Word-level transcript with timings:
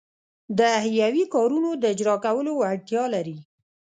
د 0.59 0.59
حیوي 0.85 1.23
کارونو 1.33 1.69
د 1.81 1.83
اجراکولو 1.93 2.51
وړتیا 2.59 3.03
لري. 3.15 3.37